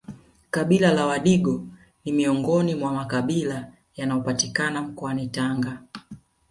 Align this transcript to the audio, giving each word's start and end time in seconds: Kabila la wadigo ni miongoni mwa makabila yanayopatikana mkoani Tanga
Kabila 0.51 0.93
la 0.93 1.05
wadigo 1.05 1.67
ni 2.05 2.11
miongoni 2.11 2.75
mwa 2.75 2.93
makabila 2.93 3.71
yanayopatikana 3.95 4.81
mkoani 4.81 5.27
Tanga 5.27 5.81